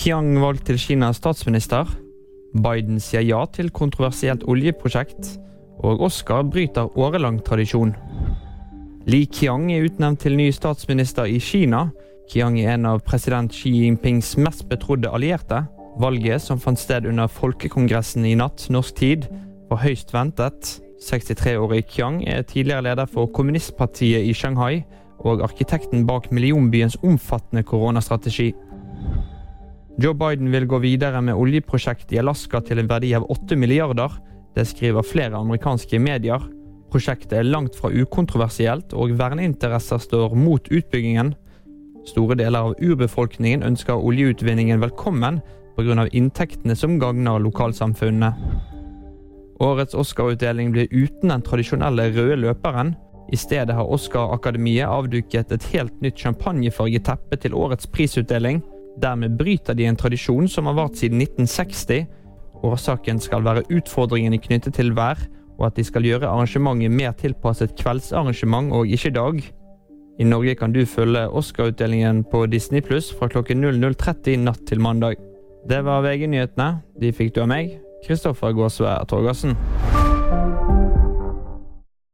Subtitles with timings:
[0.00, 1.84] Qiang valgt til Kinas statsminister.
[2.56, 5.34] Biden sier ja til kontroversielt oljeprosjekt.
[5.84, 7.92] Og Oscar bryter årelang tradisjon.
[9.04, 11.90] Li Qiang er utnevnt til ny statsminister i Kina.
[12.32, 15.66] Qiang er en av president Xi Jinpings mest betrodde allierte.
[16.00, 19.28] Valget, som fant sted under Folkekongressen i natt norsk tid,
[19.68, 20.78] var høyst ventet.
[21.04, 24.80] 63-årig Qiang er tidligere leder for kommunistpartiet i Shanghai
[25.28, 28.54] og arkitekten bak millionbyens omfattende koronastrategi.
[30.00, 34.14] Joe Biden vil gå videre med oljeprosjektet i Alaska til en verdi av 8 milliarder.
[34.56, 36.40] Det skriver flere amerikanske medier.
[36.90, 41.34] Prosjektet er langt fra ukontroversielt, og verneinteresser står mot utbyggingen.
[42.08, 45.42] Store deler av urbefolkningen ønsker oljeutvinningen velkommen
[45.76, 46.08] pga.
[46.12, 48.32] inntektene som gagner lokalsamfunnene.
[49.60, 52.96] Årets Oscar-utdeling blir uten den tradisjonelle røde løperen.
[53.32, 58.62] I stedet har Oscar-akademiet avduket et helt nytt champagnefarget til årets prisutdeling.
[58.98, 62.06] Dermed bryter de en tradisjon som har vart siden 1960.
[62.66, 65.20] Årsaken skal være utfordringene knyttet til vær,
[65.60, 69.40] og at de skal gjøre arrangementet mer tilpasset kveldsarrangement og ikke dag.
[70.20, 75.16] I Norge kan du følge Oscar-utdelingen på Disney Pluss fra klokken 00.30 natt til mandag.
[75.68, 76.74] Det var VG-nyhetene.
[77.00, 79.56] De fikk du av meg, Kristoffer Gåsvær Torgersen.